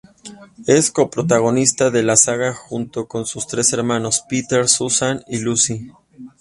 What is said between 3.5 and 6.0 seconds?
hermanos: Peter, Susan y Lucy.